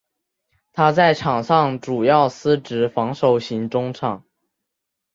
[0.73, 4.25] 他在场上主要司职防守型中场。